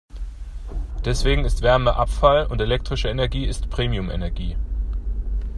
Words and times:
Deswegen 1.05 1.45
ist 1.45 1.61
Wärme 1.61 1.95
Abfall 1.95 2.47
und 2.47 2.59
elektrische 2.59 3.07
Energie 3.09 3.45
ist 3.45 3.69
Premium-Energie. 3.69 4.55